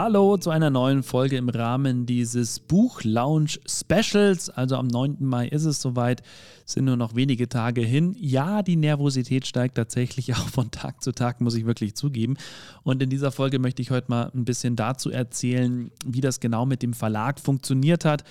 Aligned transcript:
Hallo 0.00 0.36
zu 0.36 0.50
einer 0.50 0.70
neuen 0.70 1.02
Folge 1.02 1.36
im 1.36 1.48
Rahmen 1.48 2.06
dieses 2.06 2.60
Buch-Lounge 2.60 3.58
Specials. 3.66 4.48
Also 4.48 4.76
am 4.76 4.86
9. 4.86 5.16
Mai 5.18 5.48
ist 5.48 5.64
es 5.64 5.82
soweit, 5.82 6.22
sind 6.64 6.84
nur 6.84 6.96
noch 6.96 7.16
wenige 7.16 7.48
Tage 7.48 7.80
hin. 7.80 8.14
Ja, 8.16 8.62
die 8.62 8.76
Nervosität 8.76 9.44
steigt 9.44 9.74
tatsächlich 9.74 10.32
auch 10.36 10.48
von 10.50 10.70
Tag 10.70 11.02
zu 11.02 11.10
Tag, 11.10 11.40
muss 11.40 11.56
ich 11.56 11.66
wirklich 11.66 11.96
zugeben. 11.96 12.36
Und 12.84 13.02
in 13.02 13.10
dieser 13.10 13.32
Folge 13.32 13.58
möchte 13.58 13.82
ich 13.82 13.90
heute 13.90 14.08
mal 14.08 14.30
ein 14.32 14.44
bisschen 14.44 14.76
dazu 14.76 15.10
erzählen, 15.10 15.90
wie 16.06 16.20
das 16.20 16.38
genau 16.38 16.64
mit 16.64 16.84
dem 16.84 16.92
Verlag 16.92 17.40
funktioniert 17.40 18.04
hat 18.04 18.22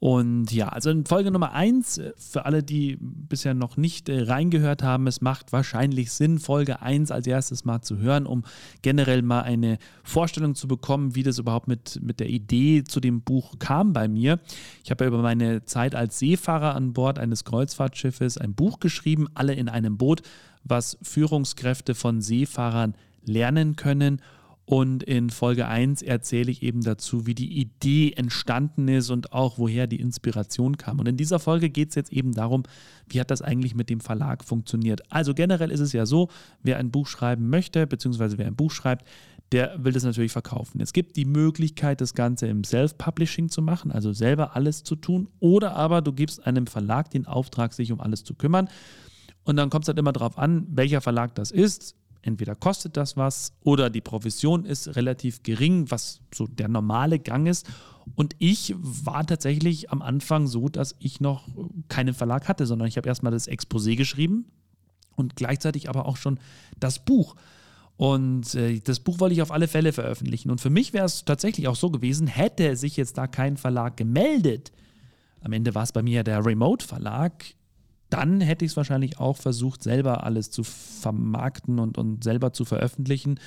und 0.00 0.52
ja, 0.52 0.68
also 0.68 0.90
in 0.90 1.06
Folge 1.06 1.30
Nummer 1.30 1.52
1, 1.52 1.98
äh, 1.98 2.12
für 2.16 2.44
alle, 2.44 2.62
die 2.62 2.98
bisher 3.00 3.54
noch 3.54 3.76
nicht 3.76 4.08
äh, 4.08 4.22
reingehört 4.22 4.82
haben, 4.82 5.06
es 5.06 5.20
macht 5.20 5.52
wahrscheinlich 5.52 6.12
Sinn, 6.12 6.38
Folge 6.38 6.82
1 6.82 7.10
als 7.10 7.26
erstes 7.26 7.64
mal 7.64 7.80
zu 7.80 7.98
hören, 7.98 8.26
um 8.26 8.44
generell 8.82 9.22
mal 9.22 9.42
eine 9.42 9.78
Vorstellung 10.02 10.54
zu 10.54 10.68
bekommen, 10.68 11.14
wie 11.14 11.22
das 11.22 11.38
überhaupt 11.38 11.68
mit, 11.68 12.00
mit 12.02 12.20
der 12.20 12.28
Idee 12.28 12.84
zu 12.84 13.00
dem 13.00 13.22
Buch 13.22 13.58
kam 13.58 13.92
bei 13.94 14.08
mir. 14.08 14.40
Ich 14.82 14.90
habe 14.90 15.04
ja 15.04 15.08
über 15.08 15.22
meine 15.22 15.64
Zeit 15.64 15.94
als 15.94 16.18
Seefahrer 16.18 16.74
an 16.74 16.92
Bord 16.92 17.18
eines 17.18 17.44
Kreuzfahrtschiffes 17.44 18.36
ein 18.36 18.54
Buch 18.54 18.80
geschrieben, 18.80 19.28
alle 19.32 19.54
in 19.54 19.70
einem 19.70 19.96
Boot, 19.96 20.20
was 20.64 20.98
Führungskräfte 21.02 21.94
von 21.94 22.20
Seefahrern 22.20 22.94
lernen 23.24 23.76
können. 23.76 24.20
Und 24.66 25.02
in 25.02 25.28
Folge 25.28 25.68
1 25.68 26.00
erzähle 26.00 26.50
ich 26.50 26.62
eben 26.62 26.82
dazu, 26.82 27.26
wie 27.26 27.34
die 27.34 27.60
Idee 27.60 28.12
entstanden 28.12 28.88
ist 28.88 29.10
und 29.10 29.32
auch 29.32 29.58
woher 29.58 29.86
die 29.86 30.00
Inspiration 30.00 30.78
kam. 30.78 31.00
Und 31.00 31.06
in 31.06 31.18
dieser 31.18 31.38
Folge 31.38 31.68
geht 31.68 31.90
es 31.90 31.94
jetzt 31.96 32.12
eben 32.12 32.32
darum, 32.32 32.62
wie 33.06 33.20
hat 33.20 33.30
das 33.30 33.42
eigentlich 33.42 33.74
mit 33.74 33.90
dem 33.90 34.00
Verlag 34.00 34.42
funktioniert. 34.42 35.02
Also 35.12 35.34
generell 35.34 35.70
ist 35.70 35.80
es 35.80 35.92
ja 35.92 36.06
so, 36.06 36.30
wer 36.62 36.78
ein 36.78 36.90
Buch 36.90 37.06
schreiben 37.06 37.50
möchte, 37.50 37.86
beziehungsweise 37.86 38.38
wer 38.38 38.46
ein 38.46 38.56
Buch 38.56 38.70
schreibt, 38.70 39.06
der 39.52 39.84
will 39.84 39.92
das 39.92 40.02
natürlich 40.02 40.32
verkaufen. 40.32 40.80
Es 40.80 40.94
gibt 40.94 41.16
die 41.16 41.26
Möglichkeit, 41.26 42.00
das 42.00 42.14
Ganze 42.14 42.46
im 42.46 42.64
Self-Publishing 42.64 43.50
zu 43.50 43.60
machen, 43.60 43.92
also 43.92 44.14
selber 44.14 44.56
alles 44.56 44.82
zu 44.82 44.96
tun. 44.96 45.28
Oder 45.40 45.76
aber 45.76 46.00
du 46.00 46.12
gibst 46.14 46.46
einem 46.46 46.66
Verlag 46.66 47.10
den 47.10 47.26
Auftrag, 47.26 47.74
sich 47.74 47.92
um 47.92 48.00
alles 48.00 48.24
zu 48.24 48.34
kümmern. 48.34 48.68
Und 49.44 49.56
dann 49.56 49.68
kommt 49.68 49.84
es 49.84 49.88
halt 49.88 49.98
immer 49.98 50.12
darauf 50.12 50.38
an, 50.38 50.66
welcher 50.70 51.02
Verlag 51.02 51.34
das 51.34 51.50
ist 51.50 51.96
entweder 52.24 52.54
kostet 52.54 52.96
das 52.96 53.16
was 53.16 53.52
oder 53.62 53.90
die 53.90 54.00
Provision 54.00 54.64
ist 54.64 54.96
relativ 54.96 55.42
gering, 55.42 55.90
was 55.90 56.20
so 56.34 56.46
der 56.46 56.68
normale 56.68 57.18
Gang 57.18 57.46
ist. 57.46 57.66
Und 58.14 58.34
ich 58.38 58.74
war 58.76 59.26
tatsächlich 59.26 59.90
am 59.90 60.02
Anfang 60.02 60.46
so, 60.46 60.68
dass 60.68 60.94
ich 60.98 61.20
noch 61.20 61.48
keinen 61.88 62.14
Verlag 62.14 62.48
hatte, 62.48 62.66
sondern 62.66 62.88
ich 62.88 62.96
habe 62.96 63.08
erstmal 63.08 63.32
das 63.32 63.48
Exposé 63.48 63.96
geschrieben 63.96 64.46
und 65.16 65.36
gleichzeitig 65.36 65.88
aber 65.88 66.06
auch 66.06 66.16
schon 66.16 66.38
das 66.78 67.04
Buch. 67.04 67.36
Und 67.96 68.54
äh, 68.54 68.80
das 68.80 69.00
Buch 69.00 69.20
wollte 69.20 69.34
ich 69.34 69.42
auf 69.42 69.52
alle 69.52 69.68
Fälle 69.68 69.92
veröffentlichen. 69.92 70.50
Und 70.50 70.60
für 70.60 70.70
mich 70.70 70.92
wäre 70.92 71.06
es 71.06 71.24
tatsächlich 71.24 71.68
auch 71.68 71.76
so 71.76 71.90
gewesen, 71.90 72.26
hätte 72.26 72.76
sich 72.76 72.96
jetzt 72.96 73.16
da 73.18 73.26
kein 73.26 73.56
Verlag 73.56 73.96
gemeldet. 73.96 74.72
Am 75.40 75.52
Ende 75.52 75.74
war 75.74 75.84
es 75.84 75.92
bei 75.92 76.02
mir 76.02 76.24
der 76.24 76.44
Remote 76.44 76.84
Verlag 76.84 77.44
dann 78.14 78.40
hätte 78.40 78.64
ich 78.64 78.72
es 78.72 78.76
wahrscheinlich 78.76 79.18
auch 79.18 79.36
versucht, 79.36 79.82
selber 79.82 80.24
alles 80.24 80.50
zu 80.50 80.62
vermarkten 80.62 81.78
und, 81.78 81.98
und 81.98 82.22
selber 82.22 82.52
zu 82.52 82.64
veröffentlichen. 82.64 83.38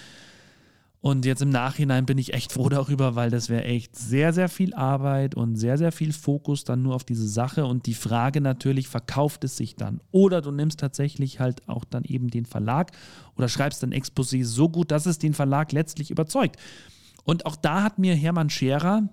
Und 1.00 1.26
jetzt 1.26 1.42
im 1.42 1.50
Nachhinein 1.50 2.06
bin 2.06 2.18
ich 2.18 2.34
echt 2.34 2.52
froh 2.52 2.70
darüber, 2.70 3.16
weil 3.16 3.30
das 3.30 3.50
wäre 3.50 3.64
echt 3.64 3.96
sehr, 3.96 4.34
sehr 4.34 4.50
viel 4.50 4.74
Arbeit 4.74 5.36
und 5.36 5.56
sehr, 5.56 5.78
sehr 5.78 5.92
viel 5.92 6.12
Fokus 6.12 6.64
dann 6.64 6.82
nur 6.82 6.96
auf 6.96 7.04
diese 7.04 7.28
Sache. 7.28 7.66
Und 7.66 7.86
die 7.86 7.94
Frage 7.94 8.42
natürlich, 8.42 8.88
verkauft 8.88 9.44
es 9.44 9.56
sich 9.56 9.76
dann? 9.76 10.02
Oder 10.12 10.42
du 10.42 10.52
nimmst 10.52 10.80
tatsächlich 10.80 11.40
halt 11.40 11.68
auch 11.70 11.86
dann 11.86 12.04
eben 12.04 12.30
den 12.30 12.46
Verlag 12.46 12.92
oder 13.36 13.48
schreibst 13.48 13.84
ein 13.84 13.94
Exposé 13.94 14.44
so 14.44 14.70
gut, 14.70 14.92
dass 14.92 15.06
es 15.06 15.20
den 15.20 15.34
Verlag 15.34 15.72
letztlich 15.72 16.12
überzeugt. 16.12 16.58
Und 17.24 17.46
auch 17.46 17.56
da 17.56 17.84
hat 17.84 18.00
mir 18.00 18.16
Hermann 18.16 18.50
Scherer, 18.50 19.08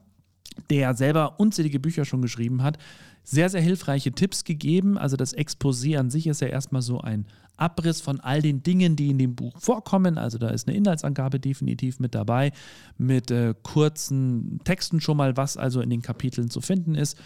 der 0.70 0.94
selber 0.94 1.38
unzählige 1.38 1.80
Bücher 1.80 2.04
schon 2.04 2.22
geschrieben 2.22 2.62
hat, 2.62 2.78
sehr, 3.24 3.48
sehr 3.48 3.62
hilfreiche 3.62 4.12
Tipps 4.12 4.44
gegeben. 4.44 4.98
Also 4.98 5.16
das 5.16 5.34
Exposé 5.34 5.98
an 5.98 6.10
sich 6.10 6.26
ist 6.26 6.42
ja 6.42 6.48
erstmal 6.48 6.82
so 6.82 7.00
ein 7.00 7.26
Abriss 7.56 8.00
von 8.00 8.20
all 8.20 8.42
den 8.42 8.62
Dingen, 8.62 8.96
die 8.96 9.10
in 9.10 9.18
dem 9.18 9.34
Buch 9.34 9.58
vorkommen. 9.58 10.18
Also 10.18 10.38
da 10.38 10.48
ist 10.48 10.68
eine 10.68 10.76
Inhaltsangabe 10.76 11.40
definitiv 11.40 12.00
mit 12.00 12.14
dabei, 12.14 12.52
mit 12.98 13.30
äh, 13.30 13.54
kurzen 13.62 14.60
Texten 14.64 15.00
schon 15.00 15.16
mal, 15.16 15.36
was 15.36 15.56
also 15.56 15.80
in 15.80 15.90
den 15.90 16.02
Kapiteln 16.02 16.50
zu 16.50 16.60
finden 16.60 16.94
ist. 16.94 17.18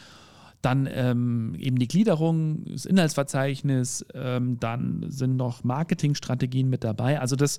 Dann 0.62 0.88
ähm, 0.91 1.54
eben 1.58 1.78
die 1.78 1.88
Gliederung, 1.88 2.64
das 2.64 2.84
Inhaltsverzeichnis, 2.84 4.04
ähm, 4.14 4.58
dann 4.60 5.04
sind 5.08 5.37
noch 5.37 5.64
Marketingstrategien 5.64 6.69
mit 6.69 6.84
dabei. 6.84 7.20
Also 7.20 7.37
das 7.37 7.58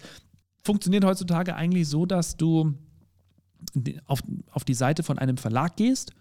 funktioniert 0.64 1.04
heutzutage 1.04 1.56
eigentlich 1.56 1.88
so, 1.88 2.06
dass 2.06 2.38
du 2.38 2.74
auf, 4.06 4.22
auf 4.52 4.64
die 4.64 4.74
Seite 4.74 5.04
von 5.04 5.18
einem 5.18 5.38
Verlag 5.38 5.76
gehst 5.76 6.14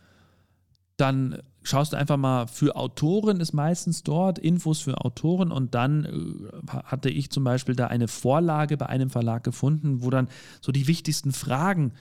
dann 0.99 1.43
schaust 1.63 1.93
du 1.93 1.97
einfach 1.97 2.17
mal 2.17 2.47
für 2.47 2.77
Autoren 2.77 3.41
ist 3.41 3.53
meistens 3.53 4.03
dort, 4.03 4.39
Infos 4.39 4.81
für 4.81 5.05
Autoren 5.05 5.53
und 5.53 5.75
dann 5.75 6.05
äh, 6.05 6.67
hatte 6.85 7.09
ich 7.09 7.31
zum 7.31 7.45
Beispiel 7.45 7.77
da 7.77 7.87
eine 7.87 8.09
Vorlage 8.09 8.77
bei 8.77 8.87
einem 8.87 9.11
Verlag 9.11 9.45
gefunden, 9.45 10.03
wo 10.03 10.11
dann 10.11 10.29
so 10.61 10.73
die 10.73 10.87
wichtigsten 10.87 11.33
Fragen 11.33 11.93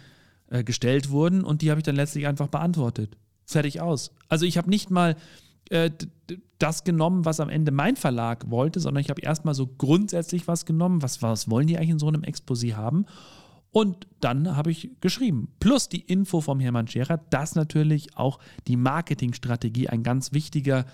äh, 0.50 0.64
gestellt 0.64 1.10
wurden 1.10 1.44
und 1.44 1.62
die 1.62 1.70
habe 1.70 1.80
ich 1.80 1.86
dann 1.86 1.96
letztlich 1.96 2.28
einfach 2.28 2.48
beantwortet. 2.48 3.18
Fertig 3.46 3.82
aus. 3.82 4.12
Also 4.30 4.46
ich 4.46 4.58
habe 4.58 4.70
nicht 4.70 4.90
mal 4.90 5.16
äh, 5.70 5.92
das 6.58 6.84
genommen, 6.84 7.26
was 7.26 7.40
am 7.40 7.50
Ende 7.50 7.72
mein 7.72 7.98
Verlag 7.98 8.50
wollte, 8.50 8.80
sondern 8.80 9.02
ich 9.02 9.10
habe 9.10 9.22
erstmal 9.22 9.54
so 9.54 9.68
grundsätzlich 9.68 10.48
was 10.48 10.66
genommen, 10.66 11.02
was, 11.02 11.22
was 11.22 11.50
wollen 11.50 11.68
die 11.68 11.78
eigentlich 11.78 11.92
in 11.92 12.00
so 12.00 12.08
einem 12.08 12.24
Exposé 12.24 12.74
haben 12.76 13.06
und 13.72 14.08
dann 14.22 14.56
habe 14.56 14.72
ich 14.72 14.92
geschrieben. 15.02 15.50
Plus 15.60 15.90
die 15.90 16.02
Info 16.02 16.42
vom 16.42 16.60
Hermann 16.60 16.88
Scherer, 16.88 17.20
dass 17.30 17.56
natürlich 17.56 18.18
auch 18.18 18.40
die 18.68 18.78
Marketingstrategie 18.78 19.90
ein 19.90 20.04
ganz 20.04 20.32
wichtiger 20.34 20.86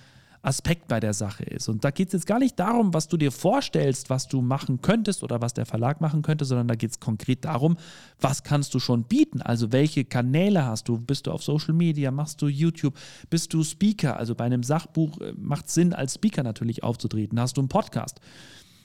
Aspekt 0.44 0.90
bei 0.90 1.00
der 1.00 1.14
Sache 1.14 1.44
ist. 1.46 1.70
Und 1.70 1.86
da 1.86 1.92
geht 1.92 2.08
es 2.10 2.14
jetzt 2.14 2.28
gar 2.28 2.38
nicht 2.38 2.60
darum, 2.60 2.94
was 2.94 3.08
du 3.08 3.16
dir 3.16 3.32
vorstellst, 3.32 4.10
was 4.10 4.28
du 4.28 4.42
machen 4.42 4.82
könntest 4.82 5.24
oder 5.24 5.40
was 5.40 5.54
der 5.54 5.66
Verlag 5.66 6.02
machen 6.02 6.22
könnte, 6.22 6.44
sondern 6.44 6.68
da 6.68 6.76
geht 6.76 6.92
es 6.92 7.00
konkret 7.00 7.46
darum, 7.46 7.78
was 8.20 8.44
kannst 8.44 8.74
du 8.74 8.80
schon 8.80 9.06
bieten? 9.06 9.42
Also 9.42 9.72
welche 9.72 10.04
Kanäle 10.04 10.66
hast 10.66 10.90
du? 10.90 11.00
Bist 11.00 11.28
du 11.28 11.32
auf 11.32 11.44
Social 11.44 11.74
Media? 11.74 12.12
Machst 12.12 12.42
du 12.42 12.48
YouTube? 12.48 12.96
Bist 13.30 13.54
du 13.54 13.64
Speaker? 13.64 14.18
Also 14.18 14.36
bei 14.36 14.44
einem 14.44 14.64
Sachbuch 14.64 15.22
äh, 15.22 15.34
macht 15.38 15.68
es 15.68 15.76
Sinn, 15.76 15.94
als 15.94 16.16
Speaker 16.16 16.44
natürlich 16.44 16.84
aufzutreten. 16.84 17.40
Hast 17.40 17.56
du 17.56 17.62
einen 17.62 17.70
Podcast? 17.70 18.20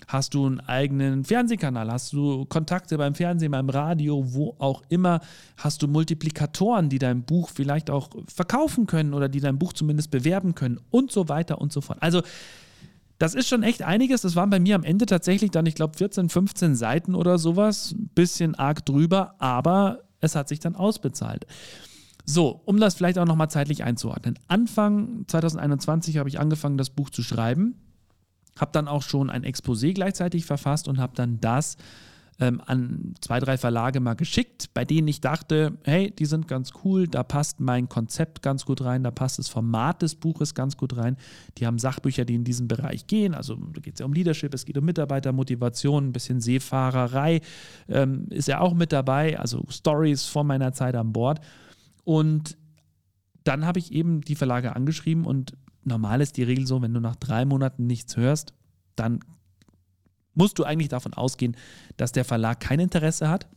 Hast 0.09 0.33
du 0.33 0.47
einen 0.47 0.61
eigenen 0.61 1.23
Fernsehkanal? 1.23 1.93
Hast 1.93 2.15
du 2.15 2.47
Kontakte 2.47 2.97
beim 2.97 3.15
Fernsehen, 3.15 3.53
beim 3.53 3.69
Radio, 3.69 4.25
wo 4.33 4.57
auch 4.59 4.83
immer? 4.89 5.21
Hast 5.59 5.83
du 5.83 5.87
Multiplikatoren, 5.87 6.89
die 6.89 6.99
dein 6.99 7.25
Buch 7.25 7.51
vielleicht 7.55 7.91
auch 7.91 8.09
verkaufen 8.27 8.87
können 8.87 9.13
oder 9.13 9.29
die 9.29 9.41
dein 9.41 9.59
Buch 9.59 9.75
zumindest 9.75 10.11
bewerben 10.11 10.55
können 10.55 10.81
und 10.91 11.13
so 11.13 11.29
weiter 11.29 11.61
und 11.61 11.75
so 11.75 11.83
fort. 11.83 11.99
Also 12.01 12.23
das 13.19 13.35
ist 13.35 13.49
schon 13.49 13.63
echt 13.63 13.83
einiges. 13.83 14.23
Das 14.23 14.35
waren 14.35 14.49
bei 14.49 14.59
mir 14.59 14.77
am 14.77 14.83
Ende 14.83 15.05
tatsächlich 15.05 15.51
dann, 15.51 15.67
ich 15.67 15.75
glaube, 15.75 15.99
14, 15.99 16.31
15 16.31 16.75
Seiten 16.75 17.15
oder 17.15 17.37
sowas. 17.37 17.95
Bisschen 18.15 18.55
arg 18.55 18.87
drüber, 18.87 19.35
aber 19.41 20.05
es 20.21 20.35
hat 20.35 20.49
sich 20.49 20.59
dann 20.59 20.75
ausbezahlt. 20.75 21.45
So, 22.25 22.63
um 22.65 22.81
das 22.81 22.95
vielleicht 22.95 23.19
auch 23.19 23.27
nochmal 23.27 23.51
zeitlich 23.51 23.85
einzuordnen. 23.85 24.39
Anfang 24.49 25.25
2021 25.27 26.17
habe 26.17 26.31
ich 26.31 26.41
angefangen, 26.41 26.79
das 26.79 26.89
Buch 26.89 27.11
zu 27.11 27.23
schreiben 27.23 27.75
habe 28.61 28.73
dann 28.73 28.89
auch 28.89 29.03
schon 29.03 29.31
ein 29.31 29.45
Exposé 29.45 29.95
gleichzeitig 29.95 30.45
verfasst 30.45 30.89
und 30.89 30.99
habe 30.99 31.15
dann 31.15 31.41
das 31.41 31.77
ähm, 32.41 32.61
an 32.65 33.15
zwei, 33.21 33.41
drei 33.41 33.59
Verlage 33.59 34.01
mal 34.01 34.15
geschickt, 34.15 34.71
bei 34.73 34.85
denen 34.85 35.09
ich 35.09 35.21
dachte, 35.21 35.77
hey, 35.85 36.13
die 36.13 36.25
sind 36.25 36.47
ganz 36.47 36.71
cool, 36.85 37.09
da 37.09 37.25
passt 37.25 37.59
mein 37.59 37.89
Konzept 37.89 38.43
ganz 38.43 38.65
gut 38.65 38.85
rein, 38.85 39.03
da 39.03 39.11
passt 39.11 39.39
das 39.39 39.49
Format 39.49 40.03
des 40.03 40.15
Buches 40.15 40.55
ganz 40.55 40.77
gut 40.77 40.97
rein. 40.97 41.17
Die 41.59 41.67
haben 41.67 41.79
Sachbücher, 41.79 42.25
die 42.25 42.37
in 42.37 42.45
diesen 42.45 42.69
Bereich 42.69 43.07
gehen. 43.07 43.35
Also 43.35 43.57
da 43.57 43.81
geht 43.81 43.95
es 43.95 44.01
ja 44.01 44.07
um 44.07 44.13
Leadership, 44.13 44.55
es 44.55 44.65
geht 44.67 44.79
um 44.79 44.85
Mitarbeitermotivation, 44.85 46.09
ein 46.09 46.13
bisschen 46.13 46.41
Seefahrerei 46.41 47.41
ähm, 47.89 48.27
ist 48.31 48.49
ja 48.49 48.61
auch 48.61 48.75
mit 48.75 48.93
dabei, 48.93 49.39
also 49.39 49.65
Stories 49.69 50.27
von 50.27 50.47
meiner 50.47 50.73
Zeit 50.73 50.95
an 50.95 51.13
Bord. 51.13 51.41
Und 52.05 52.57
dann 53.43 53.67
habe 53.67 53.79
ich 53.79 53.93
eben 53.93 54.21
die 54.21 54.37
Verlage 54.37 54.77
angeschrieben 54.77 55.25
und 55.25 55.55
normal 55.89 56.21
ist 56.21 56.37
die 56.37 56.43
Regel 56.43 56.67
so, 56.67 56.81
wenn 56.83 56.95
du 56.95 57.01
nach 57.01 57.17
drei 57.17 57.45
Monaten 57.45 57.87
nichts 57.87 58.17
hörst, 58.17 58.55
dann 58.97 59.21
musst 60.35 60.59
du 60.59 60.65
eigentlich 60.65 60.89
davon 60.89 61.15
ausgehen, 61.15 61.57
dass 61.97 62.13
der 62.13 62.25
Verlag 62.25 62.61
kein 62.61 62.81
Interesse 62.81 63.29
hat. 63.29 63.49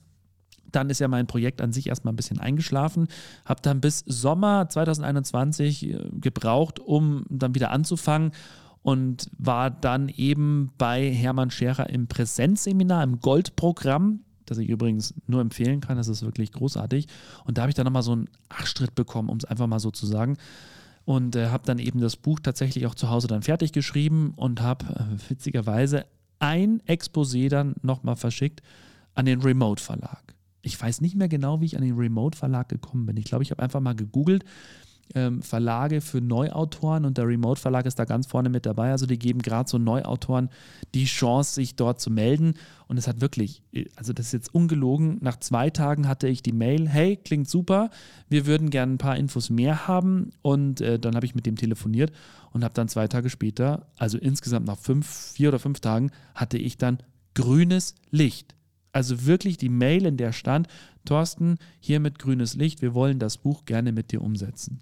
Dann 0.71 0.89
ist 0.89 0.99
ja 0.99 1.07
mein 1.07 1.27
Projekt 1.27 1.61
an 1.61 1.73
sich 1.73 1.87
erstmal 1.87 2.13
ein 2.13 2.17
bisschen 2.17 2.39
eingeschlafen. 2.39 3.07
Habe 3.45 3.61
dann 3.61 3.81
bis 3.81 3.99
Sommer 3.99 4.67
2021 4.67 5.85
äh, 5.85 5.99
gebraucht, 6.13 6.79
um 6.79 7.25
dann 7.29 7.53
wieder 7.55 7.71
anzufangen 7.71 8.31
und 8.81 9.29
war 9.37 9.69
dann 9.69 10.09
eben 10.09 10.71
bei 10.77 11.11
Hermann 11.11 11.51
Scherer 11.51 11.89
im 11.89 12.07
Präsenzseminar, 12.07 13.03
im 13.03 13.19
Goldprogramm, 13.19 14.21
das 14.45 14.57
ich 14.57 14.69
übrigens 14.69 15.13
nur 15.27 15.41
empfehlen 15.41 15.81
kann. 15.81 15.97
Das 15.97 16.07
ist 16.07 16.23
wirklich 16.23 16.51
großartig. 16.51 17.07
Und 17.45 17.57
da 17.57 17.63
habe 17.63 17.69
ich 17.69 17.75
dann 17.75 17.85
nochmal 17.85 18.03
so 18.03 18.13
einen 18.13 18.29
Achschritt 18.49 18.95
bekommen, 18.95 19.29
um 19.29 19.37
es 19.37 19.45
einfach 19.45 19.67
mal 19.67 19.79
so 19.79 19.91
zu 19.91 20.05
sagen. 20.07 20.37
Und 21.11 21.35
äh, 21.35 21.47
habe 21.47 21.65
dann 21.65 21.77
eben 21.77 21.99
das 21.99 22.15
Buch 22.15 22.39
tatsächlich 22.39 22.87
auch 22.87 22.95
zu 22.95 23.09
Hause 23.09 23.27
dann 23.27 23.41
fertig 23.41 23.73
geschrieben 23.73 24.31
und 24.37 24.61
habe 24.61 24.85
äh, 24.85 25.29
witzigerweise 25.29 26.05
ein 26.39 26.81
Exposé 26.87 27.49
dann 27.49 27.75
nochmal 27.81 28.15
verschickt 28.15 28.61
an 29.13 29.25
den 29.25 29.41
Remote 29.41 29.83
Verlag. 29.83 30.23
Ich 30.61 30.81
weiß 30.81 31.01
nicht 31.01 31.17
mehr 31.17 31.27
genau, 31.27 31.59
wie 31.59 31.65
ich 31.65 31.75
an 31.75 31.83
den 31.83 31.97
Remote 31.97 32.37
Verlag 32.37 32.69
gekommen 32.69 33.07
bin. 33.07 33.17
Ich 33.17 33.25
glaube, 33.25 33.43
ich 33.43 33.51
habe 33.51 33.61
einfach 33.61 33.81
mal 33.81 33.93
gegoogelt, 33.93 34.45
ähm, 35.15 35.41
Verlage 35.41 36.01
für 36.01 36.21
Neuautoren 36.21 37.05
und 37.05 37.17
der 37.17 37.27
Remote 37.27 37.59
Verlag 37.59 37.85
ist 37.85 37.99
da 37.99 38.05
ganz 38.05 38.27
vorne 38.27 38.49
mit 38.49 38.65
dabei. 38.65 38.91
Also 38.91 39.05
die 39.05 39.19
geben 39.19 39.41
gerade 39.41 39.69
so 39.69 39.77
Neuautoren 39.77 40.49
die 40.93 41.05
Chance, 41.05 41.55
sich 41.55 41.75
dort 41.75 41.99
zu 41.99 42.09
melden. 42.11 42.55
Und 42.87 42.97
es 42.97 43.07
hat 43.07 43.21
wirklich, 43.21 43.63
also 43.95 44.13
das 44.13 44.27
ist 44.27 44.33
jetzt 44.33 44.53
ungelogen, 44.53 45.17
nach 45.21 45.39
zwei 45.39 45.69
Tagen 45.69 46.07
hatte 46.07 46.27
ich 46.27 46.43
die 46.43 46.51
Mail, 46.51 46.89
hey, 46.89 47.17
klingt 47.17 47.49
super, 47.49 47.89
wir 48.29 48.45
würden 48.45 48.69
gerne 48.69 48.93
ein 48.93 48.97
paar 48.97 49.17
Infos 49.17 49.49
mehr 49.49 49.87
haben. 49.87 50.31
Und 50.41 50.81
äh, 50.81 50.99
dann 50.99 51.15
habe 51.15 51.25
ich 51.25 51.35
mit 51.35 51.45
dem 51.45 51.55
telefoniert 51.55 52.11
und 52.51 52.63
habe 52.63 52.73
dann 52.73 52.87
zwei 52.87 53.07
Tage 53.07 53.29
später, 53.29 53.87
also 53.97 54.17
insgesamt 54.17 54.67
nach 54.67 54.77
fünf, 54.77 55.07
vier 55.07 55.49
oder 55.49 55.59
fünf 55.59 55.79
Tagen, 55.79 56.11
hatte 56.35 56.57
ich 56.57 56.77
dann 56.77 56.99
grünes 57.33 57.95
Licht. 58.09 58.55
Also 58.91 59.25
wirklich 59.25 59.57
die 59.57 59.69
Mail, 59.69 60.05
in 60.05 60.17
der 60.17 60.33
stand, 60.33 60.67
Thorsten, 61.05 61.57
hier 61.79 61.99
mit 61.99 62.19
grünes 62.19 62.55
Licht, 62.55 62.81
wir 62.81 62.93
wollen 62.93 63.19
das 63.19 63.37
Buch 63.37 63.65
gerne 63.65 63.91
mit 63.91 64.11
dir 64.11 64.21
umsetzen. 64.21 64.79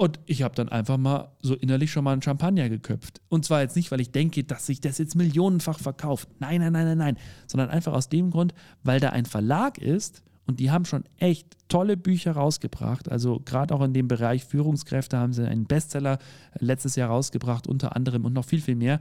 Und 0.00 0.18
ich 0.24 0.42
habe 0.42 0.54
dann 0.54 0.70
einfach 0.70 0.96
mal 0.96 1.32
so 1.42 1.54
innerlich 1.54 1.92
schon 1.92 2.04
mal 2.04 2.12
einen 2.12 2.22
Champagner 2.22 2.70
geköpft. 2.70 3.20
Und 3.28 3.44
zwar 3.44 3.60
jetzt 3.60 3.76
nicht, 3.76 3.90
weil 3.90 4.00
ich 4.00 4.12
denke, 4.12 4.44
dass 4.44 4.64
sich 4.64 4.80
das 4.80 4.96
jetzt 4.96 5.14
millionenfach 5.14 5.78
verkauft. 5.78 6.26
Nein, 6.38 6.62
nein, 6.62 6.72
nein, 6.72 6.86
nein, 6.86 6.96
nein. 6.96 7.18
Sondern 7.46 7.68
einfach 7.68 7.92
aus 7.92 8.08
dem 8.08 8.30
Grund, 8.30 8.54
weil 8.82 8.98
da 8.98 9.10
ein 9.10 9.26
Verlag 9.26 9.76
ist 9.76 10.22
und 10.46 10.58
die 10.58 10.70
haben 10.70 10.86
schon 10.86 11.04
echt 11.18 11.54
tolle 11.68 11.96
Bücher 11.96 12.32
rausgebracht. 12.32 13.10
Also 13.10 13.40
gerade 13.44 13.74
auch 13.74 13.82
in 13.82 13.92
dem 13.92 14.08
Bereich 14.08 14.44
Führungskräfte 14.46 15.18
haben 15.18 15.32
sie 15.32 15.46
einen 15.46 15.66
Bestseller 15.66 16.18
letztes 16.58 16.96
Jahr 16.96 17.10
rausgebracht, 17.10 17.66
unter 17.66 17.94
anderem 17.94 18.24
und 18.24 18.32
noch 18.32 18.46
viel, 18.46 18.62
viel 18.62 18.76
mehr 18.76 19.00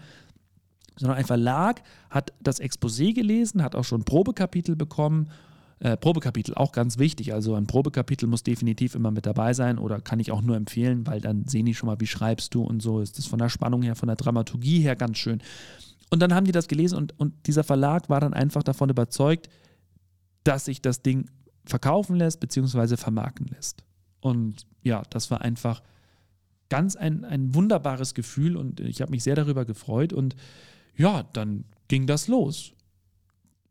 sondern 1.00 1.18
ein 1.18 1.26
Verlag 1.26 1.82
hat 2.10 2.34
das 2.42 2.60
Exposé 2.62 3.14
gelesen, 3.14 3.64
hat 3.64 3.76
auch 3.76 3.86
schon 3.86 4.04
Probekapitel 4.04 4.76
bekommen. 4.76 5.30
Äh, 5.80 5.96
Probekapitel 5.96 6.56
auch 6.56 6.74
ganz 6.74 7.00
wichtig. 7.00 7.34
Also 7.34 7.56
ein 7.56 7.66
Probekapitel 7.66 8.28
muss 8.28 8.44
definitiv 8.44 8.96
immer 8.96 9.12
mit 9.12 9.26
dabei 9.26 9.54
sein 9.54 9.78
oder 9.78 10.02
kann 10.02 10.20
ich 10.20 10.32
auch 10.32 10.42
nur 10.42 10.58
empfehlen, 10.58 11.08
weil 11.08 11.22
dann 11.22 11.48
sehen 11.48 11.66
die 11.66 11.74
schon 11.74 11.88
mal, 11.88 12.00
wie 12.02 12.08
schreibst 12.08 12.54
du 12.54 12.64
und 12.64 12.82
so 12.82 13.00
ist 13.00 13.18
das 13.18 13.26
von 13.26 13.40
der 13.40 13.48
Spannung 13.48 13.82
her, 13.82 13.96
von 13.96 14.08
der 14.08 14.18
Dramaturgie 14.18 14.82
her 14.82 14.98
ganz 14.98 15.18
schön. 15.18 15.42
Und 16.10 16.22
dann 16.22 16.34
haben 16.34 16.46
die 16.46 16.52
das 16.52 16.68
gelesen 16.68 16.98
und, 16.98 17.18
und 17.18 17.48
dieser 17.48 17.64
Verlag 17.64 18.10
war 18.10 18.20
dann 18.20 18.34
einfach 18.34 18.64
davon 18.64 18.90
überzeugt, 18.90 19.48
dass 20.44 20.66
sich 20.66 20.82
das 20.82 21.02
Ding 21.02 21.30
verkaufen 21.66 22.18
lässt 22.18 22.42
bzw. 22.42 22.98
vermarkten 22.98 23.48
lässt. 23.48 23.84
Und 24.20 24.66
ja, 24.84 25.04
das 25.10 25.32
war 25.32 25.42
einfach 25.42 25.82
ganz 26.70 26.96
ein, 26.96 27.26
ein 27.26 27.56
wunderbares 27.56 28.14
Gefühl 28.14 28.56
und 28.56 28.80
ich 28.80 29.02
habe 29.02 29.12
mich 29.12 29.24
sehr 29.24 29.36
darüber 29.36 29.66
gefreut 29.66 30.14
und 30.14 30.36
ja, 30.96 31.24
dann 31.34 31.66
ging 31.88 32.08
das 32.08 32.28
los. 32.28 32.74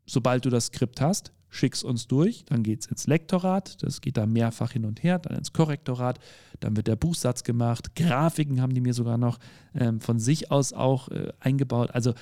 Sobald 0.05 0.45
du 0.45 0.49
das 0.49 0.67
Skript 0.67 1.01
hast, 1.01 1.31
schick's 1.49 1.83
uns 1.83 2.07
durch, 2.07 2.45
dann 2.45 2.63
geht 2.63 2.81
es 2.81 2.85
ins 2.87 3.07
Lektorat, 3.07 3.81
das 3.83 4.01
geht 4.01 4.17
da 4.17 4.25
mehrfach 4.25 4.71
hin 4.71 4.85
und 4.85 5.03
her, 5.03 5.19
dann 5.19 5.37
ins 5.37 5.51
Korrektorat, 5.53 6.19
dann 6.59 6.75
wird 6.75 6.87
der 6.87 6.95
Buchsatz 6.95 7.43
gemacht, 7.43 7.95
Grafiken 7.95 8.61
haben 8.61 8.73
die 8.73 8.81
mir 8.81 8.93
sogar 8.93 9.17
noch 9.17 9.39
ähm, 9.73 9.99
von 9.99 10.19
sich 10.19 10.51
aus 10.51 10.73
auch 10.73 11.09
äh, 11.09 11.31
eingebaut. 11.39 11.91
Also 11.91 12.13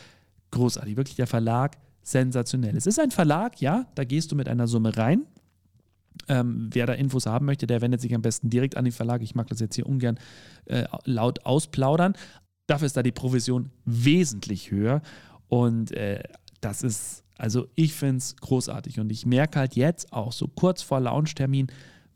großartig, 0.51 0.95
wirklich 0.95 1.15
der 1.15 1.27
Verlag 1.27 1.77
sensationell. 2.03 2.75
Es 2.77 2.87
ist 2.87 2.99
ein 2.99 3.11
Verlag, 3.11 3.59
ja, 3.59 3.85
da 3.95 4.05
gehst 4.05 4.31
du 4.31 4.35
mit 4.35 4.47
einer 4.47 4.67
Summe 4.67 4.95
rein. 4.95 5.25
Ähm, 6.29 6.69
wer 6.73 6.87
da 6.87 6.93
Infos 6.93 7.25
haben 7.25 7.45
möchte, 7.45 7.67
der 7.67 7.81
wendet 7.81 8.01
sich 8.01 8.13
am 8.15 8.21
besten 8.21 8.49
direkt 8.49 8.75
an 8.75 8.85
den 8.85 8.93
Verlag. 8.93 9.21
Ich 9.21 9.35
mag 9.35 9.47
das 9.47 9.59
jetzt 9.59 9.75
hier 9.75 9.85
ungern 9.85 10.17
äh, 10.65 10.85
laut 11.05 11.45
ausplaudern. 11.45 12.13
Dafür 12.67 12.85
ist 12.85 12.97
da 12.97 13.03
die 13.03 13.11
Provision 13.11 13.71
wesentlich 13.85 14.71
höher. 14.71 15.01
Und 15.47 15.91
äh, 15.91 16.23
das 16.61 16.83
ist, 16.83 17.23
also 17.37 17.67
ich 17.75 17.93
finde 17.93 18.17
es 18.17 18.35
großartig. 18.35 18.99
Und 18.99 19.11
ich 19.11 19.25
merke 19.25 19.59
halt 19.59 19.75
jetzt 19.75 20.11
auch 20.13 20.31
so 20.31 20.47
kurz 20.47 20.81
vor 20.81 20.99
Launchtermin, 20.99 21.67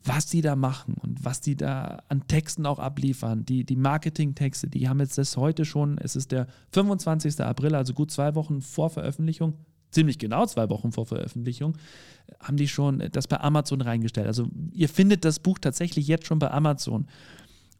was 0.04 0.26
die 0.26 0.40
da 0.40 0.56
machen 0.56 0.94
und 1.00 1.24
was 1.24 1.40
die 1.40 1.56
da 1.56 2.02
an 2.08 2.26
Texten 2.26 2.66
auch 2.66 2.78
abliefern. 2.78 3.44
Die, 3.44 3.64
die 3.64 3.76
Marketingtexte, 3.76 4.68
die 4.68 4.88
haben 4.88 5.00
jetzt 5.00 5.16
das 5.16 5.36
heute 5.36 5.64
schon, 5.64 5.98
es 5.98 6.16
ist 6.16 6.32
der 6.32 6.48
25. 6.72 7.40
April, 7.40 7.74
also 7.74 7.94
gut 7.94 8.10
zwei 8.10 8.34
Wochen 8.34 8.62
vor 8.62 8.90
Veröffentlichung, 8.90 9.54
ziemlich 9.90 10.18
genau 10.18 10.46
zwei 10.46 10.68
Wochen 10.70 10.90
vor 10.90 11.06
Veröffentlichung, 11.06 11.76
haben 12.40 12.56
die 12.56 12.68
schon 12.68 13.02
das 13.12 13.28
bei 13.28 13.40
Amazon 13.40 13.80
reingestellt. 13.80 14.26
Also 14.26 14.48
ihr 14.72 14.88
findet 14.88 15.24
das 15.24 15.38
Buch 15.38 15.58
tatsächlich 15.60 16.08
jetzt 16.08 16.26
schon 16.26 16.38
bei 16.38 16.50
Amazon. 16.50 17.06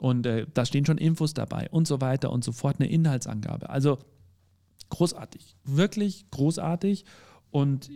Und 0.03 0.27
äh, 0.27 0.47
da 0.53 0.67
stehen 0.67 0.85
schon 0.85 0.99
Infos 0.99 1.33
dabei 1.33 1.69
und 1.71 1.87
so 1.87 2.01
weiter 2.01 2.33
und 2.33 2.43
so 2.43 2.51
fort, 2.51 2.81
eine 2.81 2.91
Inhaltsangabe. 2.91 3.71
Also 3.71 4.01
großartig, 4.89 5.55
wirklich 5.63 6.29
großartig. 6.33 7.05
Und 7.53 7.89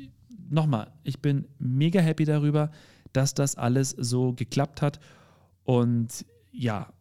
nochmal, 0.48 0.92
ich 1.02 1.18
bin 1.20 1.48
mega 1.58 1.98
happy 1.98 2.24
darüber, 2.24 2.70
dass 3.12 3.34
das 3.34 3.56
alles 3.56 3.90
so 3.90 4.34
geklappt 4.34 4.82
hat. 4.82 5.00
Und 5.64 6.24
ja, 6.52 6.92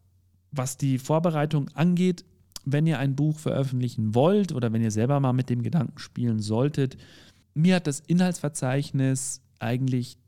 was 0.50 0.76
die 0.76 0.98
Vorbereitung 0.98 1.68
angeht, 1.68 2.24
wenn 2.64 2.88
ihr 2.88 2.98
ein 2.98 3.14
Buch 3.14 3.38
veröffentlichen 3.38 4.12
wollt 4.12 4.52
oder 4.52 4.72
wenn 4.72 4.82
ihr 4.82 4.90
selber 4.90 5.20
mal 5.20 5.32
mit 5.32 5.50
dem 5.50 5.62
Gedanken 5.62 6.00
spielen 6.00 6.40
solltet, 6.40 6.96
mir 7.54 7.76
hat 7.76 7.86
das 7.86 8.00
Inhaltsverzeichnis 8.00 9.40
eigentlich 9.60 10.18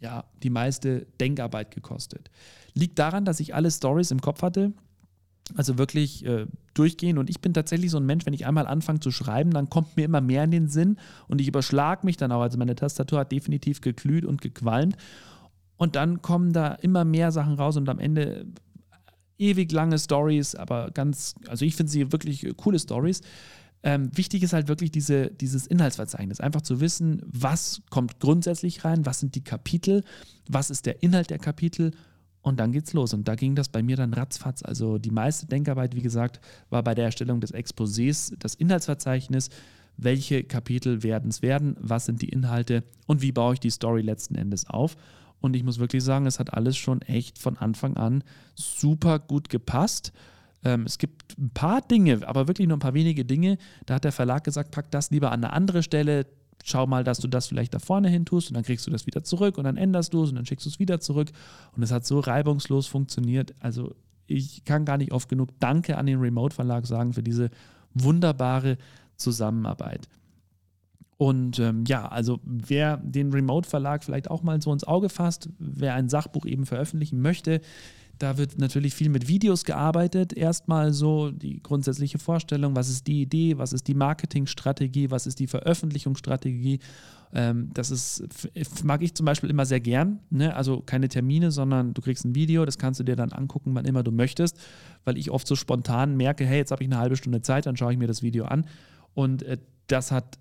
ja, 0.00 0.24
die 0.42 0.50
meiste 0.50 1.06
Denkarbeit 1.20 1.70
gekostet. 1.70 2.30
Liegt 2.74 2.98
daran, 2.98 3.24
dass 3.24 3.40
ich 3.40 3.54
alle 3.54 3.70
Stories 3.70 4.10
im 4.10 4.20
Kopf 4.20 4.42
hatte, 4.42 4.72
also 5.54 5.78
wirklich 5.78 6.24
äh, 6.24 6.46
durchgehen. 6.72 7.18
Und 7.18 7.30
ich 7.30 7.40
bin 7.40 7.54
tatsächlich 7.54 7.90
so 7.90 7.98
ein 7.98 8.06
Mensch, 8.06 8.26
wenn 8.26 8.32
ich 8.32 8.46
einmal 8.46 8.66
anfange 8.66 9.00
zu 9.00 9.10
schreiben, 9.10 9.50
dann 9.50 9.70
kommt 9.70 9.96
mir 9.96 10.04
immer 10.04 10.20
mehr 10.20 10.44
in 10.44 10.50
den 10.50 10.68
Sinn 10.68 10.98
und 11.28 11.40
ich 11.40 11.48
überschlage 11.48 12.04
mich 12.04 12.16
dann 12.16 12.32
auch. 12.32 12.40
Also 12.40 12.58
meine 12.58 12.74
Tastatur 12.74 13.20
hat 13.20 13.32
definitiv 13.32 13.80
geglüht 13.80 14.24
und 14.24 14.40
gequalmt. 14.40 14.96
Und 15.76 15.96
dann 15.96 16.22
kommen 16.22 16.52
da 16.52 16.72
immer 16.72 17.04
mehr 17.04 17.32
Sachen 17.32 17.54
raus 17.54 17.76
und 17.76 17.88
am 17.88 17.98
Ende 17.98 18.46
ewig 19.38 19.72
lange 19.72 19.98
Stories, 19.98 20.54
aber 20.54 20.90
ganz, 20.92 21.34
also 21.48 21.64
ich 21.64 21.74
finde 21.76 21.90
sie 21.90 22.12
wirklich 22.12 22.46
coole 22.56 22.78
Stories. 22.78 23.20
Ähm, 23.86 24.10
wichtig 24.16 24.42
ist 24.42 24.54
halt 24.54 24.66
wirklich 24.66 24.90
diese, 24.90 25.30
dieses 25.30 25.66
Inhaltsverzeichnis. 25.66 26.40
Einfach 26.40 26.62
zu 26.62 26.80
wissen, 26.80 27.20
was 27.26 27.82
kommt 27.90 28.18
grundsätzlich 28.18 28.82
rein, 28.82 29.04
was 29.04 29.20
sind 29.20 29.34
die 29.34 29.44
Kapitel, 29.44 30.02
was 30.48 30.70
ist 30.70 30.86
der 30.86 31.02
Inhalt 31.02 31.28
der 31.28 31.38
Kapitel 31.38 31.92
und 32.40 32.60
dann 32.60 32.72
geht's 32.72 32.94
los. 32.94 33.12
Und 33.12 33.28
da 33.28 33.34
ging 33.34 33.54
das 33.54 33.68
bei 33.68 33.82
mir 33.82 33.96
dann 33.96 34.14
ratzfatz. 34.14 34.62
Also 34.62 34.96
die 34.96 35.10
meiste 35.10 35.46
Denkarbeit, 35.46 35.94
wie 35.94 36.00
gesagt, 36.00 36.40
war 36.70 36.82
bei 36.82 36.94
der 36.94 37.04
Erstellung 37.04 37.40
des 37.40 37.52
Exposés 37.52 38.34
das 38.38 38.54
Inhaltsverzeichnis. 38.54 39.50
Welche 39.98 40.44
Kapitel 40.44 41.02
werden 41.02 41.28
es 41.28 41.42
werden? 41.42 41.76
Was 41.78 42.06
sind 42.06 42.22
die 42.22 42.30
Inhalte? 42.30 42.84
Und 43.06 43.20
wie 43.20 43.32
baue 43.32 43.52
ich 43.52 43.60
die 43.60 43.70
Story 43.70 44.00
letzten 44.00 44.34
Endes 44.34 44.68
auf? 44.68 44.96
Und 45.42 45.54
ich 45.56 45.62
muss 45.62 45.78
wirklich 45.78 46.02
sagen, 46.02 46.24
es 46.24 46.38
hat 46.38 46.54
alles 46.54 46.78
schon 46.78 47.02
echt 47.02 47.38
von 47.38 47.58
Anfang 47.58 47.98
an 47.98 48.24
super 48.54 49.18
gut 49.18 49.50
gepasst. 49.50 50.12
Ähm, 50.64 50.84
es 50.86 50.98
gibt 50.98 51.38
ein 51.38 51.50
paar 51.50 51.82
Dinge, 51.82 52.26
aber 52.26 52.48
wirklich 52.48 52.66
nur 52.66 52.76
ein 52.76 52.80
paar 52.80 52.94
wenige 52.94 53.24
Dinge. 53.24 53.58
Da 53.86 53.94
hat 53.94 54.04
der 54.04 54.12
Verlag 54.12 54.44
gesagt, 54.44 54.70
pack 54.70 54.90
das 54.90 55.10
lieber 55.10 55.30
an 55.30 55.44
eine 55.44 55.52
andere 55.52 55.82
Stelle. 55.82 56.26
Schau 56.64 56.86
mal, 56.86 57.04
dass 57.04 57.18
du 57.18 57.28
das 57.28 57.46
vielleicht 57.46 57.74
da 57.74 57.78
vorne 57.78 58.08
hin 58.08 58.24
tust 58.24 58.48
und 58.48 58.54
dann 58.54 58.64
kriegst 58.64 58.86
du 58.86 58.90
das 58.90 59.06
wieder 59.06 59.22
zurück 59.22 59.58
und 59.58 59.64
dann 59.64 59.76
änderst 59.76 60.14
du 60.14 60.22
es 60.22 60.30
und 60.30 60.36
dann 60.36 60.46
schickst 60.46 60.64
du 60.64 60.70
es 60.70 60.78
wieder 60.78 61.00
zurück. 61.00 61.30
Und 61.76 61.82
es 61.82 61.92
hat 61.92 62.06
so 62.06 62.20
reibungslos 62.20 62.86
funktioniert. 62.86 63.54
Also 63.60 63.94
ich 64.26 64.64
kann 64.64 64.86
gar 64.86 64.96
nicht 64.96 65.12
oft 65.12 65.28
genug 65.28 65.50
Danke 65.60 65.98
an 65.98 66.06
den 66.06 66.20
Remote 66.20 66.54
Verlag 66.54 66.86
sagen 66.86 67.12
für 67.12 67.22
diese 67.22 67.50
wunderbare 67.92 68.78
Zusammenarbeit. 69.16 70.08
Und 71.16 71.58
ähm, 71.58 71.84
ja, 71.86 72.08
also 72.08 72.40
wer 72.44 72.96
den 72.96 73.32
Remote 73.32 73.68
Verlag 73.68 74.02
vielleicht 74.02 74.30
auch 74.30 74.42
mal 74.42 74.60
so 74.60 74.72
ins 74.72 74.84
Auge 74.84 75.08
fasst, 75.08 75.48
wer 75.58 75.94
ein 75.94 76.08
Sachbuch 76.08 76.44
eben 76.44 76.66
veröffentlichen 76.66 77.20
möchte, 77.20 77.60
da 78.18 78.38
wird 78.38 78.58
natürlich 78.58 78.94
viel 78.94 79.08
mit 79.08 79.28
Videos 79.28 79.64
gearbeitet. 79.64 80.32
Erstmal 80.32 80.92
so 80.92 81.30
die 81.30 81.62
grundsätzliche 81.62 82.18
Vorstellung, 82.18 82.76
was 82.76 82.88
ist 82.88 83.06
die 83.06 83.22
Idee, 83.22 83.58
was 83.58 83.72
ist 83.72 83.88
die 83.88 83.94
Marketingstrategie, 83.94 85.10
was 85.10 85.26
ist 85.26 85.38
die 85.38 85.46
Veröffentlichungsstrategie. 85.46 86.78
Ähm, 87.32 87.70
das 87.74 87.90
ist, 87.90 88.24
mag 88.84 89.02
ich 89.02 89.14
zum 89.14 89.26
Beispiel 89.26 89.50
immer 89.50 89.66
sehr 89.66 89.80
gern. 89.80 90.20
Ne? 90.30 90.54
Also 90.54 90.80
keine 90.80 91.08
Termine, 91.08 91.50
sondern 91.50 91.94
du 91.94 92.02
kriegst 92.02 92.24
ein 92.24 92.34
Video, 92.34 92.64
das 92.64 92.78
kannst 92.78 93.00
du 93.00 93.04
dir 93.04 93.16
dann 93.16 93.32
angucken, 93.32 93.74
wann 93.74 93.84
immer 93.84 94.02
du 94.02 94.12
möchtest, 94.12 94.58
weil 95.04 95.18
ich 95.18 95.30
oft 95.30 95.46
so 95.46 95.56
spontan 95.56 96.16
merke, 96.16 96.46
hey, 96.46 96.58
jetzt 96.58 96.70
habe 96.70 96.82
ich 96.82 96.88
eine 96.88 96.98
halbe 96.98 97.16
Stunde 97.16 97.42
Zeit, 97.42 97.66
dann 97.66 97.76
schaue 97.76 97.92
ich 97.92 97.98
mir 97.98 98.06
das 98.06 98.22
Video 98.22 98.44
an. 98.44 98.66
Und 99.14 99.42
äh, 99.42 99.58
das 99.88 100.12
hat 100.12 100.38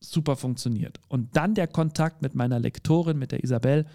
super 0.00 0.36
funktioniert. 0.36 1.00
Und 1.08 1.36
dann 1.36 1.54
der 1.54 1.66
Kontakt 1.66 2.22
mit 2.22 2.34
meiner 2.34 2.60
Lektorin, 2.60 3.18
mit 3.18 3.32
der 3.32 3.42
Isabel, 3.42 3.86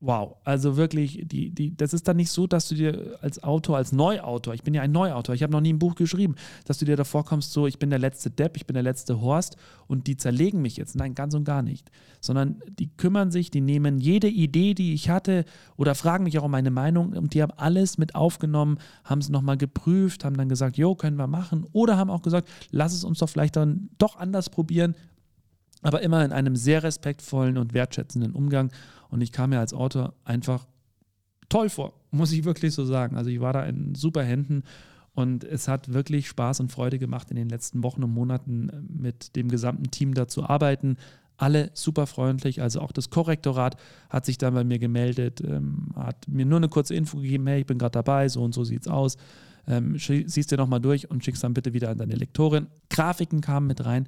Wow, 0.00 0.36
also 0.44 0.76
wirklich, 0.76 1.22
die, 1.26 1.48
die, 1.50 1.74
das 1.74 1.94
ist 1.94 2.06
dann 2.06 2.18
nicht 2.18 2.30
so, 2.30 2.46
dass 2.46 2.68
du 2.68 2.74
dir 2.74 3.16
als 3.22 3.42
Autor, 3.42 3.78
als 3.78 3.92
Neuautor, 3.92 4.52
ich 4.52 4.62
bin 4.62 4.74
ja 4.74 4.82
ein 4.82 4.92
Neuautor, 4.92 5.34
ich 5.34 5.42
habe 5.42 5.54
noch 5.54 5.62
nie 5.62 5.72
ein 5.72 5.78
Buch 5.78 5.94
geschrieben, 5.94 6.34
dass 6.66 6.76
du 6.76 6.84
dir 6.84 6.96
davor 6.96 7.24
kommst, 7.24 7.54
so, 7.54 7.66
ich 7.66 7.78
bin 7.78 7.88
der 7.88 7.98
letzte 7.98 8.30
Depp, 8.30 8.58
ich 8.58 8.66
bin 8.66 8.74
der 8.74 8.82
letzte 8.82 9.22
Horst 9.22 9.56
und 9.86 10.06
die 10.06 10.18
zerlegen 10.18 10.60
mich 10.60 10.76
jetzt. 10.76 10.96
Nein, 10.96 11.14
ganz 11.14 11.32
und 11.32 11.44
gar 11.44 11.62
nicht. 11.62 11.90
Sondern 12.20 12.60
die 12.78 12.94
kümmern 12.94 13.30
sich, 13.30 13.50
die 13.50 13.62
nehmen 13.62 13.96
jede 13.96 14.28
Idee, 14.28 14.74
die 14.74 14.92
ich 14.92 15.08
hatte 15.08 15.46
oder 15.78 15.94
fragen 15.94 16.24
mich 16.24 16.38
auch 16.38 16.44
um 16.44 16.50
meine 16.50 16.70
Meinung 16.70 17.14
und 17.14 17.32
die 17.32 17.40
haben 17.40 17.52
alles 17.56 17.96
mit 17.96 18.14
aufgenommen, 18.14 18.76
haben 19.02 19.20
es 19.20 19.30
nochmal 19.30 19.56
geprüft, 19.56 20.26
haben 20.26 20.36
dann 20.36 20.50
gesagt, 20.50 20.76
jo, 20.76 20.94
können 20.94 21.16
wir 21.16 21.26
machen 21.26 21.66
oder 21.72 21.96
haben 21.96 22.10
auch 22.10 22.20
gesagt, 22.20 22.50
lass 22.70 22.92
es 22.92 23.02
uns 23.02 23.20
doch 23.20 23.30
vielleicht 23.30 23.56
dann 23.56 23.88
doch 23.96 24.16
anders 24.16 24.50
probieren, 24.50 24.94
aber 25.80 26.02
immer 26.02 26.24
in 26.24 26.32
einem 26.32 26.56
sehr 26.56 26.82
respektvollen 26.82 27.56
und 27.56 27.72
wertschätzenden 27.72 28.32
Umgang. 28.32 28.70
Und 29.10 29.20
ich 29.20 29.32
kam 29.32 29.50
mir 29.50 29.60
als 29.60 29.74
Autor 29.74 30.14
einfach 30.24 30.66
toll 31.48 31.68
vor, 31.68 31.92
muss 32.10 32.32
ich 32.32 32.44
wirklich 32.44 32.74
so 32.74 32.84
sagen. 32.84 33.16
Also 33.16 33.30
ich 33.30 33.40
war 33.40 33.52
da 33.52 33.64
in 33.64 33.94
super 33.94 34.22
Händen 34.22 34.62
und 35.16 35.44
es 35.44 35.66
hat 35.66 35.92
wirklich 35.92 36.28
Spaß 36.28 36.60
und 36.60 36.70
Freude 36.70 36.98
gemacht, 36.98 37.30
in 37.30 37.36
den 37.36 37.48
letzten 37.48 37.82
Wochen 37.82 38.02
und 38.02 38.10
Monaten 38.10 38.68
äh, 38.68 38.80
mit 38.88 39.34
dem 39.34 39.48
gesamten 39.48 39.90
Team 39.90 40.12
da 40.12 40.28
zu 40.28 40.44
arbeiten. 40.44 40.96
Alle 41.38 41.70
super 41.74 42.06
freundlich, 42.06 42.62
also 42.62 42.80
auch 42.80 42.92
das 42.92 43.10
Korrektorat 43.10 43.76
hat 44.10 44.26
sich 44.26 44.38
dann 44.38 44.54
bei 44.54 44.64
mir 44.64 44.78
gemeldet, 44.78 45.40
ähm, 45.40 45.88
hat 45.96 46.28
mir 46.28 46.46
nur 46.46 46.58
eine 46.58 46.68
kurze 46.68 46.94
Info 46.94 47.18
gegeben, 47.18 47.46
hey, 47.46 47.60
ich 47.60 47.66
bin 47.66 47.78
gerade 47.78 47.92
dabei, 47.92 48.28
so 48.28 48.42
und 48.42 48.54
so 48.54 48.64
sieht's 48.64 48.88
aus. 48.88 49.16
Ähm, 49.66 49.96
siehst 49.98 50.50
dir 50.50 50.56
nochmal 50.58 50.80
durch 50.80 51.10
und 51.10 51.24
schickst 51.24 51.42
dann 51.42 51.54
bitte 51.54 51.72
wieder 51.72 51.90
an 51.90 51.98
deine 51.98 52.14
Lektorin. 52.14 52.68
Grafiken 52.88 53.40
kamen 53.40 53.66
mit 53.66 53.84
rein. 53.84 54.06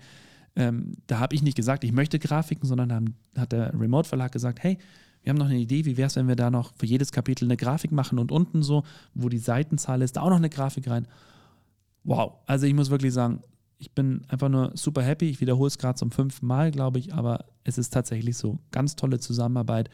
Ähm, 0.58 0.96
da 1.06 1.20
habe 1.20 1.36
ich 1.36 1.42
nicht 1.42 1.56
gesagt, 1.56 1.84
ich 1.84 1.92
möchte 1.92 2.18
Grafiken, 2.18 2.66
sondern 2.66 2.92
haben, 2.92 3.14
hat 3.36 3.52
der 3.52 3.72
Remote 3.78 4.08
Verlag 4.08 4.32
gesagt, 4.32 4.60
hey, 4.64 4.76
wir 5.22 5.30
haben 5.30 5.38
noch 5.38 5.46
eine 5.46 5.58
Idee, 5.58 5.84
wie 5.84 5.96
wäre 5.96 6.08
es, 6.08 6.16
wenn 6.16 6.26
wir 6.26 6.34
da 6.34 6.50
noch 6.50 6.72
für 6.76 6.84
jedes 6.84 7.12
Kapitel 7.12 7.44
eine 7.44 7.56
Grafik 7.56 7.92
machen 7.92 8.18
und 8.18 8.32
unten 8.32 8.64
so, 8.64 8.82
wo 9.14 9.28
die 9.28 9.38
Seitenzahl 9.38 10.02
ist, 10.02 10.16
da 10.16 10.22
auch 10.22 10.30
noch 10.30 10.36
eine 10.36 10.50
Grafik 10.50 10.90
rein. 10.90 11.06
Wow, 12.02 12.38
also 12.46 12.66
ich 12.66 12.74
muss 12.74 12.90
wirklich 12.90 13.12
sagen, 13.12 13.40
ich 13.78 13.92
bin 13.92 14.24
einfach 14.26 14.48
nur 14.48 14.72
super 14.74 15.02
happy. 15.02 15.26
Ich 15.28 15.40
wiederhole 15.40 15.68
es 15.68 15.78
gerade 15.78 15.96
zum 15.96 16.10
fünften 16.10 16.46
Mal, 16.46 16.72
glaube 16.72 16.98
ich, 16.98 17.14
aber 17.14 17.44
es 17.62 17.78
ist 17.78 17.90
tatsächlich 17.90 18.36
so. 18.36 18.58
Ganz 18.72 18.96
tolle 18.96 19.20
Zusammenarbeit. 19.20 19.90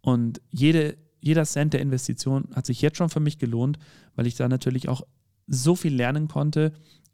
Und 0.00 0.40
jede, 0.50 0.96
jeder 1.20 1.44
Cent 1.44 1.72
der 1.72 1.82
Investition 1.82 2.48
hat 2.52 2.66
sich 2.66 2.82
jetzt 2.82 2.96
schon 2.96 3.10
für 3.10 3.20
mich 3.20 3.38
gelohnt, 3.38 3.78
weil 4.16 4.26
ich 4.26 4.34
da 4.34 4.48
natürlich 4.48 4.88
auch 4.88 5.02
so 5.46 5.76
viel 5.76 5.94
lernen 5.94 6.26
konnte 6.26 6.72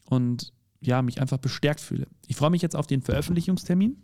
und 0.09 0.55
ja, 0.87 1.03
mich 1.03 1.21
einfach 1.21 1.39
bestärkt 1.39 1.81
fühle. 1.81 2.07
Ich 2.27 2.37
freue 2.37 2.51
mich 2.51 2.63
jetzt 2.63 2.77
auf 2.77 2.87
den 2.87 3.03
Veröffentlichungstermin. 3.03 3.97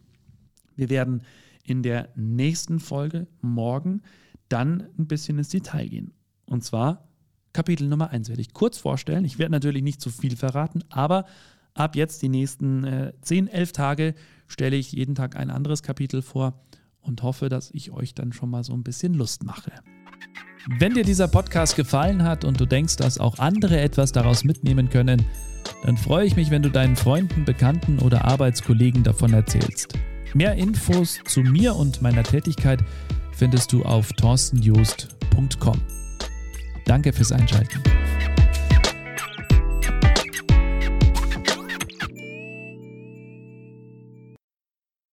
Wir 0.76 0.90
werden 0.90 1.22
in 1.64 1.82
der 1.82 2.10
nächsten 2.16 2.80
Folge 2.80 3.26
morgen 3.40 4.02
dann 4.48 4.88
ein 4.98 5.06
bisschen 5.06 5.38
ins 5.38 5.48
Detail 5.48 5.88
gehen. 5.88 6.12
Und 6.44 6.64
zwar 6.64 7.08
Kapitel 7.52 7.88
Nummer 7.88 8.10
1 8.10 8.28
werde 8.28 8.40
ich 8.40 8.52
kurz 8.52 8.78
vorstellen. 8.78 9.24
Ich 9.24 9.38
werde 9.38 9.52
natürlich 9.52 9.82
nicht 9.82 10.00
zu 10.00 10.10
viel 10.10 10.36
verraten, 10.36 10.82
aber 10.88 11.26
ab 11.74 11.96
jetzt 11.96 12.22
die 12.22 12.28
nächsten 12.28 12.84
äh, 12.84 13.12
10, 13.20 13.48
11 13.48 13.72
Tage 13.72 14.14
stelle 14.46 14.76
ich 14.76 14.92
jeden 14.92 15.14
Tag 15.14 15.36
ein 15.36 15.50
anderes 15.50 15.82
Kapitel 15.82 16.22
vor 16.22 16.60
und 17.00 17.22
hoffe, 17.22 17.48
dass 17.48 17.70
ich 17.70 17.90
euch 17.90 18.14
dann 18.14 18.32
schon 18.32 18.50
mal 18.50 18.64
so 18.64 18.72
ein 18.72 18.82
bisschen 18.82 19.14
Lust 19.14 19.44
mache. 19.44 19.72
Wenn 20.78 20.94
dir 20.94 21.04
dieser 21.04 21.28
Podcast 21.28 21.76
gefallen 21.76 22.22
hat 22.22 22.44
und 22.44 22.60
du 22.60 22.66
denkst, 22.66 22.96
dass 22.96 23.18
auch 23.18 23.38
andere 23.38 23.80
etwas 23.80 24.12
daraus 24.12 24.44
mitnehmen 24.44 24.90
können, 24.90 25.24
dann 25.82 25.96
freue 25.96 26.26
ich 26.26 26.36
mich, 26.36 26.50
wenn 26.50 26.62
du 26.62 26.70
deinen 26.70 26.96
Freunden, 26.96 27.44
Bekannten 27.44 27.98
oder 27.98 28.24
Arbeitskollegen 28.24 29.02
davon 29.02 29.32
erzählst. 29.32 29.98
Mehr 30.34 30.54
Infos 30.54 31.20
zu 31.24 31.40
mir 31.40 31.76
und 31.76 32.00
meiner 32.00 32.22
Tätigkeit 32.22 32.80
findest 33.32 33.72
du 33.72 33.82
auf 33.84 34.12
torstenjoost.com. 34.12 35.80
Danke 36.86 37.12
fürs 37.12 37.32
Einschalten. 37.32 37.82